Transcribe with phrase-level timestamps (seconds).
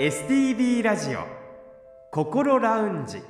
[0.00, 1.24] STB ラジオ
[2.12, 3.20] 心ラウンジ。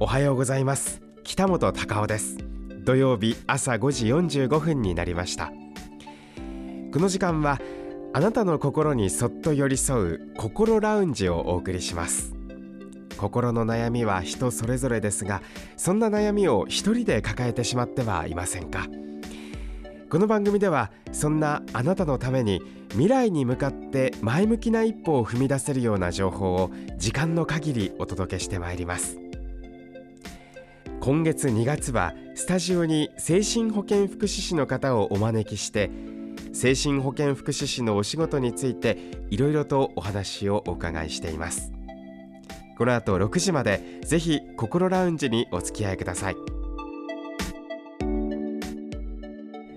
[0.00, 1.02] おはようございます。
[1.24, 2.38] 北本隆夫です。
[2.86, 5.52] 土曜日朝5時45分になりました。
[6.90, 7.60] この時間は
[8.14, 12.37] あなたの心にそっと寄り添う心ラウンジをお送りします。
[13.18, 15.42] 心の悩みは人それぞれですが
[15.76, 18.86] そんな悩みを一人で抱えてしまってはいませんか？
[20.08, 22.62] この番組ではそんなあなたのために
[22.92, 29.18] 未来に向かって前向きな一歩を踏み出せるような情報を時間の限りお届けしてまいります。
[31.00, 35.90] 今月2月はスタジオに精神保健福祉士の方をお招きして
[36.52, 38.98] 精神保健福祉士のお仕事について
[39.30, 41.72] いろいろとお話をお伺いしています。
[42.78, 46.36] この後6時までぜひ心ラウンジにお付き合いください。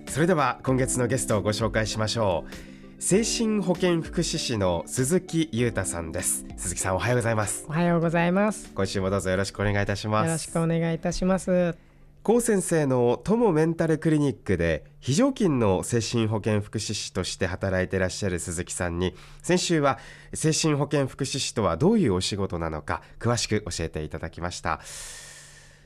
[0.08, 3.02] それでは今月のゲストをご紹介しましょう。
[3.02, 6.46] 精神保健福祉士の鈴木裕太さんです。
[6.58, 7.66] 鈴木さんおはようございます。
[7.68, 8.72] おはようございます。
[8.76, 10.28] 今週もどうぞよろしくお願いいたします。
[10.28, 11.91] よろしくお願いいたします
[12.24, 19.98] 高先生の友メンタルクリニックで非常勤の精神保健福祉士として働いていらっしゃる鈴木さんに先週は
[20.32, 24.82] 精神保健福祉士とはどういうお仕事なのか詳しく教えていただきました。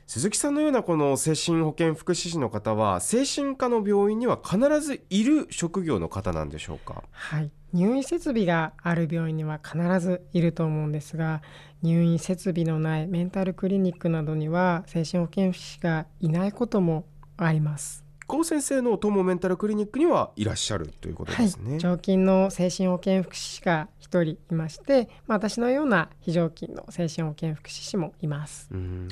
[0.06, 7.02] 鈴木さんのようなこの精神保健福祉士の方は精神科の病院には必ずいる職業の方なんでしょうか？
[7.10, 7.50] はい。
[7.72, 11.42] 入院設備がある病院には必ずいると思うんですが
[11.82, 17.04] 入院設備のないメンタルクリニックなどには精神保健福祉士がいないことも
[17.36, 18.05] あります。
[18.26, 28.68] 高先生の友メンタルクリニックにはいらっしゃるということですね、はい、常勤の精神保健福祉士が1人いまして、まあ、私のような非常勤の精神保健福祉士もいます。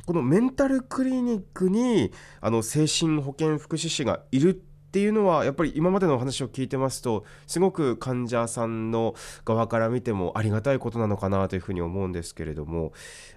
[0.06, 4.54] このメンタルクリニックにあの精神保健福祉士がいるっ
[4.94, 12.92] ていうのはやっぱり今までのお話を聞いてますとすごく患者さんの側から見てもありがたいことなのかなというふうに思うんですけれども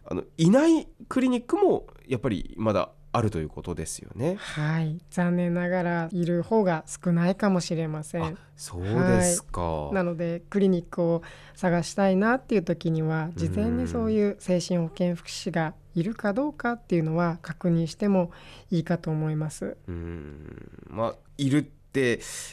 [0.05, 4.35] あのいないクリニックもやっぱりまだあるということですよね。
[4.39, 8.37] はい、残念ながらいる方が少ないかもしれません。
[8.55, 11.23] そうですか、はい、なのでクリニックを
[11.55, 18.31] 探したいなっていう時には事前にそういう精神保健福祉士がいるかどうかっていうのは確認しても
[18.69, 19.77] いいかと思います。
[19.87, 21.71] うんまあいる、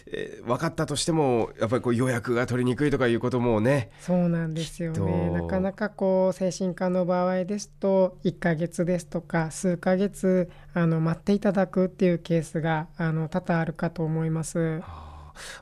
[0.07, 5.31] えー、分かったとしてもやっぱりこう予約が取りにくいとかいうこともねそうなんですよね。
[5.31, 14.83] なかなかこう精神科の場合ですと1ヶ月ですとか数ヶ月あの待っていただくっていうケースがあの多々あるかと思います。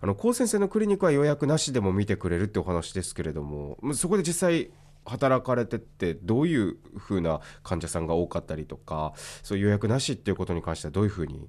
[0.00, 4.70] あの高先生のクリニックは予約なしでも見てくれるってお話ですけれどもそこで実際
[5.04, 11.48] 働かれてってどういうふうな患者さんが多かったりとかそういう予約なしっていうことに関してはどういうふうに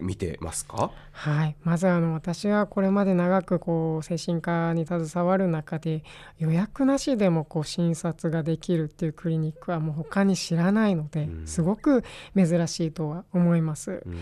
[0.00, 0.90] 見てますか？
[1.12, 1.56] はい。
[1.62, 6.02] まずあの私はこれまで長くこう精神科に携わる中で
[6.38, 12.04] 予約なしでもこう診察ができるっていうクリニックはもう他に知らないので、うん、すごく
[12.36, 14.02] 珍しいとは思います。
[14.06, 14.18] うん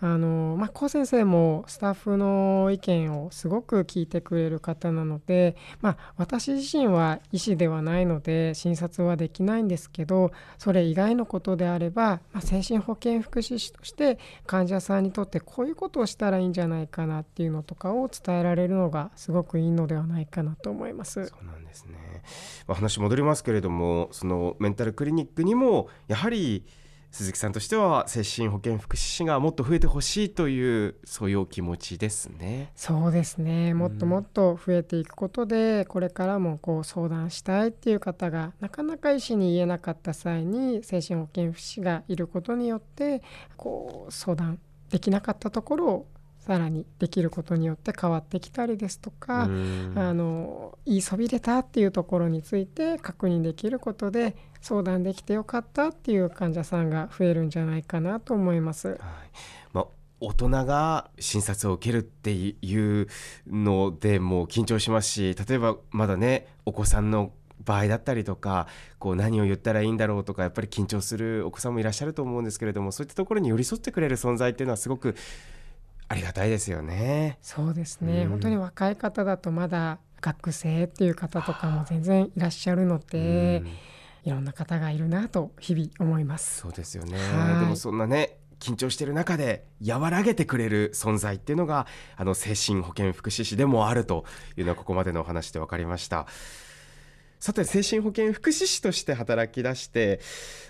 [0.00, 21.26] あのまあ、高先生もスタッフの意見をすごく聞いてくれる方なので、まあ、私自身は医師ではないので診察はできないんですけどそれ以外のことであれば、まあ、精神保健福祉士として患者さんにとってこういうことをしたらいいんじゃないかなっていうのとかを伝えられるのがすごくいいのではないかなと思います。
[21.26, 22.22] そうなんですね、
[22.66, 26.66] まあ、話戻りますけれどもそのメンタルクリニックにもやはり
[27.10, 32.72] 鈴木さんとしては精神保健福祉士がもっと増えてほしいというそういうお気持ちですね。
[32.74, 43.22] そうですねもっともっと増えていくことで、うん、これからもこう相談したいっていう方がなかなか医師に言えなかった際に精神保健福祉士がいることによって
[43.56, 44.58] こう相談
[44.90, 46.06] できなかったところを
[46.46, 58.88] さらにできることによって変わってきたりですとかあの言いそびれたっていうところについて確認できることで相談できてよかったっていう患者さんが増えるんじゃないかなと思います。
[58.88, 58.98] はい
[59.72, 59.86] まあ
[60.18, 63.06] 大人が診察を受けるっていう
[63.46, 67.32] のでもう緊張しますし例えばまだねお子さんの
[67.64, 68.66] 場合だったりとか
[68.98, 75.16] こう何を言ったらいいんだろうとかやっぱり緊張するお子さんもいらっしゃると思うんですけれどもそういったところに寄り添ってくれる存在っていうのはすごく
[76.08, 77.38] ありがたいですよね。
[77.42, 86.60] そうですね、うん、本当に若い方だとまだ学生っていう方とかも全然いらっしゃるので、うん、いろんな方がいるなと日々思います。
[86.60, 87.18] そうですよね。
[87.60, 91.86] でもそんなね緊張している中で和らげてくれる存在っていうのが
[92.16, 94.24] あの精神保健福祉士でもあると
[94.56, 96.26] いうのはここまでのお話で分かりました。
[97.38, 100.20] さて精神保健福祉士として働き出して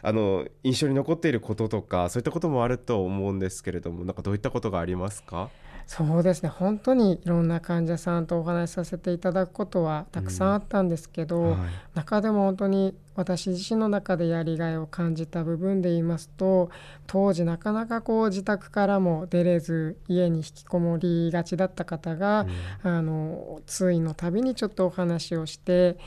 [0.02, 5.48] あの印象に残っていることとかそういったこともあると思うんですけれどもなんかどういったことがありますか？
[5.86, 6.48] そうですね。
[6.48, 11.50] 本当にいろんな患者さんとお話しさせていただくことはたくさんあったんですけど、うん。
[11.60, 16.70] はい、中でも本当に私自身の中でやりがいを感じた部分で言いますと
[17.06, 22.46] 当時なかなかこう自宅からも出れず家に引きこもりがちだった方が、
[22.84, 25.98] うん、あの通院のたびにちょっとお話をして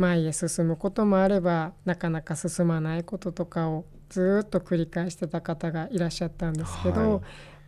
[0.00, 7.20] 前へ進むこともあればなかなか進まないこととかをずっと繰り返してた方がいらっしゃったんですけど、はい。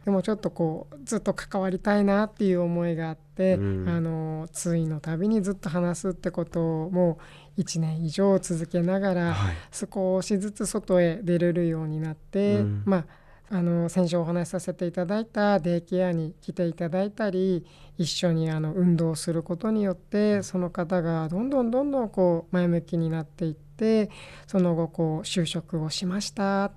[0.04, 7.18] でもちょっとこうずっと関わりたいなっていう思いがあって、うん、あの通院のたびにずっと話すってことをも
[7.56, 13.04] う1年以上続けながら、はい、少しずつ外へ出れるようになって、うん、まあ
[13.54, 17.66] あの先週お話しさせていただいたデイケアに来ていただいたり
[17.98, 24.10] 一緒にあの運動することによってその方がどんどんどんどんこう前向きになっていって
[24.46, 26.72] その後こう就職をしました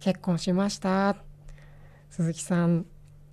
[0.00, 1.16] 結婚しました
[2.08, 2.86] 鈴木さん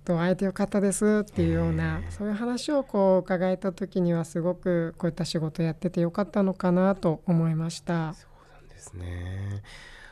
[0.04, 8.12] と会えてよかったですっていうようなそういう話をこう伺えた時にはすごくこういった仕事やっててよかったのかなと思いました。
[8.12, 9.62] そうなんですね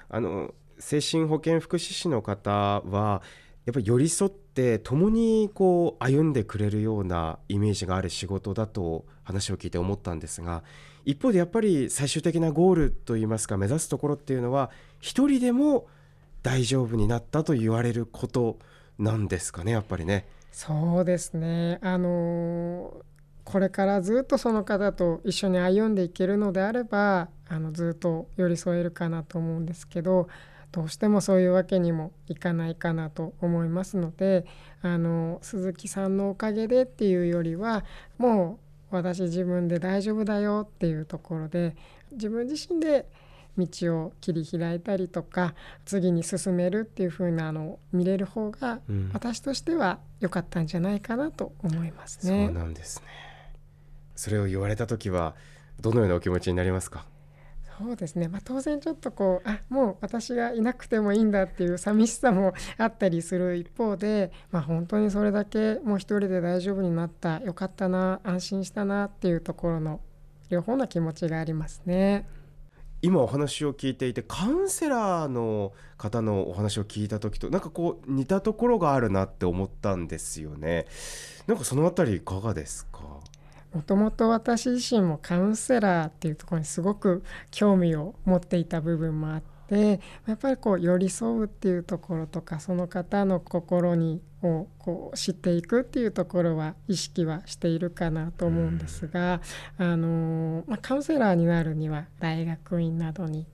[0.08, 3.22] あの精神保健福祉士の方は
[3.64, 10.64] やっぱり寄り添って共にこう歩んでくれるようなイメージがある仕事だと話を聞いて思ったんですが
[11.04, 14.70] 一方でやっぱり最終的なゴールといいますか目指すところっていうのは
[15.00, 15.86] 一人でも
[16.42, 18.58] 大丈夫になったと言われること
[18.98, 20.26] なんですかねやっぱりね。
[20.50, 23.00] そうですねあの
[23.44, 30.28] これからずっとその方と一緒に歩んでいけるのであればあのずっと寄り添えるかなと思うんですけど
[30.72, 34.46] どうしてもそういうわけにもいかないかなと思いますので
[34.80, 37.84] あの鈴木さんのおかげでっていうよりは
[38.18, 38.58] も
[38.90, 41.76] う私自分で大丈夫だよっていうところで
[42.12, 43.06] 自分自身で
[43.58, 43.66] 道
[44.04, 45.54] を切り開いたりとか
[45.84, 48.80] 次に進めるっていう風なのを見れる方が、
[49.12, 52.46] 私としては良かったんじゃないかなと思いますね。
[52.46, 53.06] そうなんですね。
[54.16, 55.34] それを言われた時は
[55.82, 57.04] どのようなお気持ちになりますか？
[57.78, 70.00] そうですね、まあ、当然ちょっとこうあもう私がいなくてもいいんだっていう寂しさもあったりする一方で、まあ、本当にそれだけもう一人で大丈夫になったよかったな安心したなっていうところの
[70.50, 72.28] 両方の気持ちがありますね。
[73.04, 80.86] 今お話を聞いていてカウンセラーの方のお話を聞いた時となんかこう似たところがあるなって思ったんですよね。
[81.48, 83.00] なんかそのあたりいかがですか？
[83.74, 99.40] もともと私自身もカウンセラーっていうところにすごく興味を持っていた部分もあってやっぱりこう寄り添うっていうところとかその方の心にをこう知っていくっていうところは意識はしているかなと思うんですが、
[99.78, 103.46] あのまあ、カウンセラーになるには大学院などに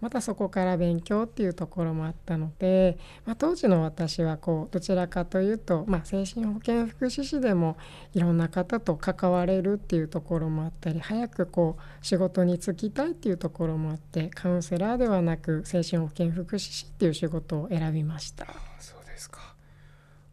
[0.00, 7.76] またそこから勉強っていうところもあったので、まあ、当時の私はこうどちらかというと、まあ、精神保健福祉士でも
[8.14, 18.46] いろんな方と関われるっていうところもあったり早くこう仕事に就きたいっていうところもあってカウンセラーではなく精神保健福祉士っていう仕事を選びました。
[18.78, 19.54] そうですか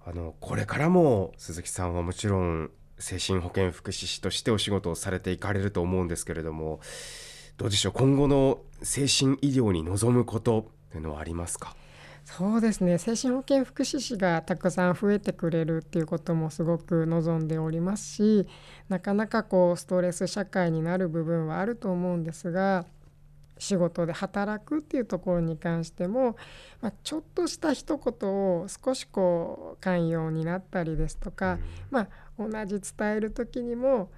[0.06, 2.69] あのこれからも鈴木さんはもちろん
[3.00, 6.79] 精神保健福祉士としてお仕事をされていかれると思うんですけれども
[7.57, 11.76] どうでしょう今後の精神医療に望むことというのはありますか？
[12.26, 12.97] そうですね。
[12.97, 18.47] 精神保健福祉士がたくさん増えてくれるっていうこともすごく望んでおりますし
[18.90, 22.85] なかなかこうストレス社会になる部分はあると思うんですが
[23.57, 26.35] 仕事で働くっていうところに関しても、
[26.81, 31.59] まあ、ちょっとした一言を少しこう寛容になったりですとか、うん、
[31.92, 32.07] まあ、
[32.38, 34.09] 同じ伝える時にも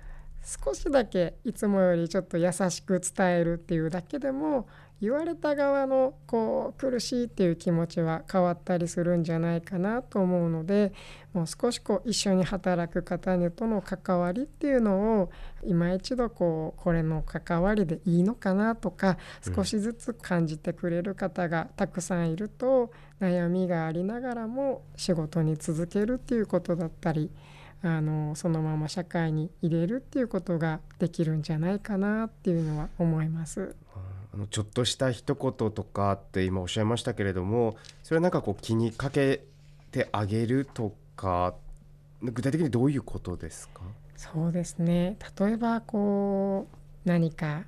[0.43, 4.67] 少しだけいつもよりちょっと優しく伝えるっていうだけでも
[4.99, 10.91] 言われた側のこう苦しいっていう気持ちは変わったりするんじゃないかなと思うので
[11.33, 15.29] もう少しこう一緒に働く方との関わりっていうのを
[15.63, 19.17] 今一度こうこれの関わりでいいのかなとか
[19.55, 22.91] 少しずつ感じてくれる方がたくさんいると
[23.21, 27.29] 悩みがありながらも仕事に続けるっていうことだったり
[27.83, 33.75] あのそのまま社会に入れるっていうことができるんじゃないかなっていうのは思います。
[34.33, 39.43] あのちょっとした一言とかって今おっしゃいましたけれどもそれはなんかこう気にかけ
[39.91, 41.53] てあげるとか
[42.21, 43.81] 具体的にどういうことですか？
[44.15, 45.17] そうですね。
[45.39, 46.67] 例えばこ
[47.05, 47.63] う何か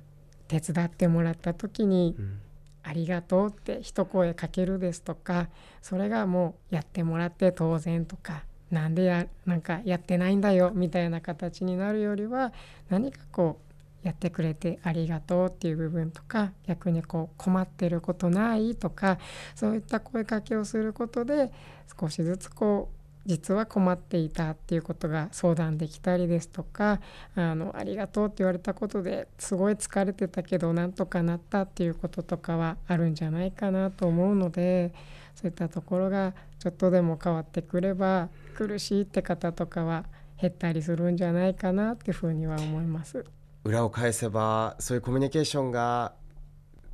[0.48, 2.40] 手伝ってもらった時に、うん。
[2.82, 5.50] ありがとうって一声かけるですとか
[5.82, 12.52] それがもうやってもらって当然とかなんでやなんかやってないんだよみたいな形になるよりは
[12.88, 13.58] 何かこ
[14.02, 19.18] うやってくれてありがとうっていう部分とか逆にこう困ってることないとか
[19.54, 21.52] そういった声かけをすることで
[22.00, 27.00] 少しずつこう実は困っていたっていうことが相談できたりですとか
[27.34, 34.92] あのありがとうって言われたことですごい疲れてたけどなんとかなったっていうこととかはあるんじゃないかなと思うので
[35.40, 40.04] そういったところがちょっとでも変わってくれば苦しいって方とかは
[40.38, 43.24] 減ったりするんじゃないかなっていうふうには思います。
[43.64, 46.14] 裏を返せばそういうコミュニケーションが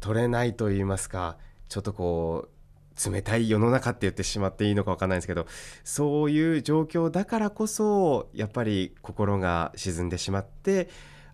[0.01, 1.37] 取れないと言いますか
[1.69, 5.47] ちょっとこう冷たい世の中って言ってしまっていいのか分かんないんですけど
[5.85, 10.89] そういう状況だからこそやっぱり心が沈んでしまって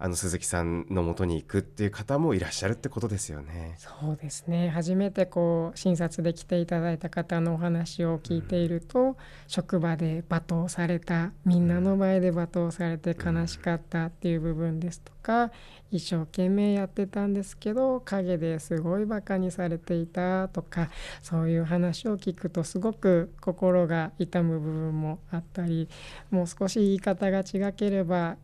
[0.04, 3.76] あの鈴木さんのもとに行くっていう方もいらっしゃるってことですよね。
[3.78, 9.16] そうですね初めてこう診察で来ていただいた方のお話を聞いていると、うん、
[9.46, 15.52] 職場で罵倒されたみんなの前で罵倒されて悲しかったっていう部分ですとか、
[15.92, 20.90] 一生懸命やってたんですけど陰ですごいバカにされていたとか
[21.22, 25.88] そういう話を聞くとすごく心が痛む部分もあったり
[26.30, 28.36] もう少し言い方が違ければ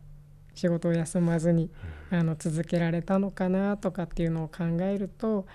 [0.59, 1.71] 仕事を休まずに
[2.11, 5.47] あの続けられたのかなとかっていうのを考えると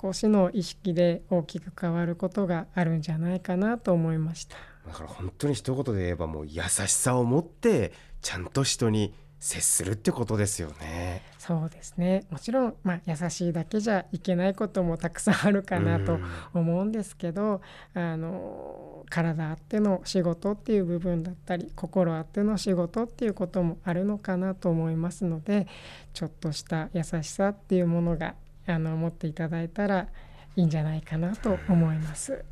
[0.00, 4.56] 少しの意識で大きく変わることがあるんじゃないかなと思いました。
[4.86, 7.92] だから本当に一言で言えばもう優しさを持って
[8.22, 11.22] ちゃんと人に接するってことですよね。
[11.38, 16.18] そうですねもちろん、まあ、優しいだけじゃいけないこともたくさんあるかなと
[16.52, 17.62] 思うんですけど、
[17.94, 25.66] あの体あっての仕事っていう部分だったり心あっての仕事っていうこともあるのかなと思いますので
[26.12, 28.34] ちょっとした優しさっていうものが
[28.66, 30.08] あの持っていただいたら
[30.56, 32.44] いいんじゃないかなと思います。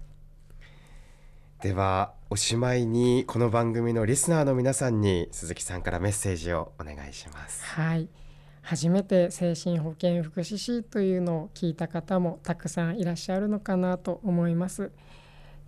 [1.63, 7.65] ではおしまいにこの番組のリスナーの皆さんに鈴木さんからメッセージをお願いします。
[7.65, 8.11] はい。
[8.61, 14.93] 初めて精神保健福祉士というのを聞いた方もたくさんいらっしゃるのかなと思います。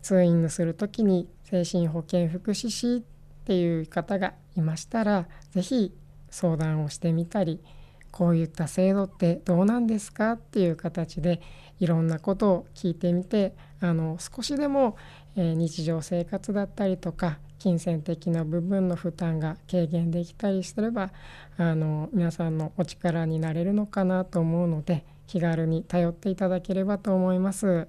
[0.03, 3.01] 通院する時に精神保健福祉士っ
[3.47, 5.95] ていう方がいましたら是非
[6.29, 7.63] 相談をしてみたり
[8.11, 11.41] こういった制度ってどうなんですかっていう形で
[11.79, 14.97] いろんなことを聞いてみてあの少しでも
[15.41, 21.11] え日常生活だったりとか金銭的な部分の負担が軽減できたりすれば
[21.57, 27.89] あの皆さんのお力になれるのかなと思うので気軽に頼っていただければと思います。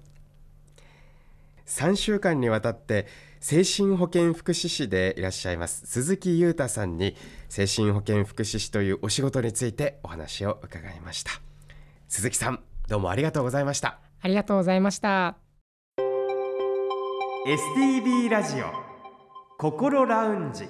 [1.65, 3.05] 3週間にわたって
[3.39, 7.15] 精神保健福祉士でいらっしゃいます鈴木裕太さんに
[7.47, 11.31] 精神保健福祉士というお仕事についてお話を伺いました。
[12.07, 13.99] 鈴木さんどうもありがとうございました。
[14.21, 15.48] ありがとうございました
[17.47, 18.65] STB ラジオ
[19.57, 20.67] 心ラウンジ。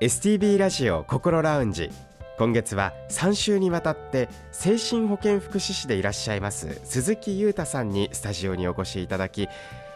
[0.00, 1.88] STB ラジオ心ラウンジ。
[2.36, 9.48] 今月は3週にわたって精神保健福祉士でいらっしゃいます鈴木裕太さんにスタジオにお越しいただき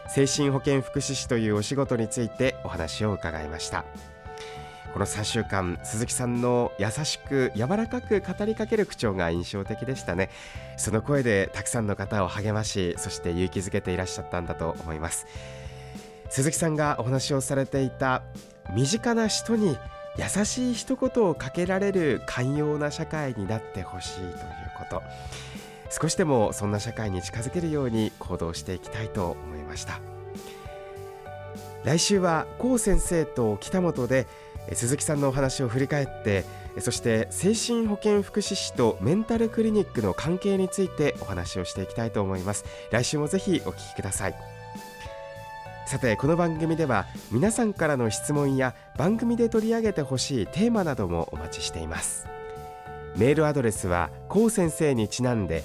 [0.07, 3.85] 精神保健福祉士というお仕事についてお話を伺いました。
[4.93, 10.29] この3週間鈴木さんの優しく柔らかく語りかける口調が印象的でしたね。
[10.77, 15.25] その声でたくさんの方を励ましそして勇気づけていらっしゃったんだと思います。
[16.29, 18.21] 鈴木さんがお話をされていた
[18.75, 19.77] 身近な人に
[20.17, 24.31] 優しい一言をかけられる寛容な社会になってほしいという
[24.77, 25.01] こと。
[25.89, 29.99] 少しでもそんな社会に近づけるように行動していきたいと思いました。
[31.83, 34.25] 来週は高先生と北本で
[34.71, 36.45] 鈴木さんのお話を振り返って
[36.79, 42.65] そして精神保健福祉士とメンタルクリニックの関係についてお話をしていきたいと思います。
[42.91, 44.35] 来週もぜひお聞きください。
[45.85, 52.25] さてこの番組では皆さんからの質問や番組で取り上げてほしいテーマなどもお待ちしています。
[53.15, 55.63] メールアドレスはこう先生にちなんで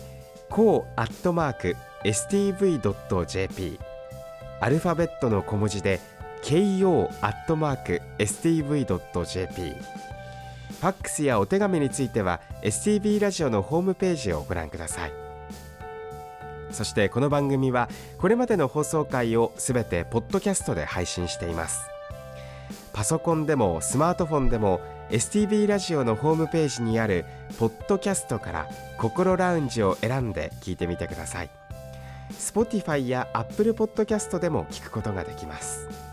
[0.51, 3.81] こうアットマーク stv.jp
[4.61, 6.01] アルファベットの小文字で
[6.43, 7.19] ko.stv.jp
[10.81, 15.13] ファックスやお手紙については STV ラジオのホームページをご覧ください。
[16.71, 21.81] そしてこの番組はこれまでの放送回をすべてポッドキャストで配信しています。
[22.93, 24.81] パソコンでもスマートフォンでも
[25.11, 27.25] STV ラジオのホームページにある
[27.59, 28.69] ポッドキャストから
[28.99, 31.51] 心ラウンジを選んで聞いてみてください。
[32.33, 36.08] Spotify や Apple Podcast でも聞くことができます。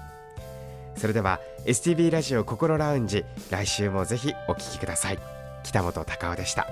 [0.98, 5.20] それでは STB ラジオ心ラウンジ来週もぜひお聞きください。
[5.64, 6.68] 北本隆夫でした。